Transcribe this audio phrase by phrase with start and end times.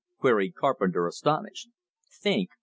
[0.17, 1.69] queried Carpenter astonished.
[2.09, 2.49] "Think?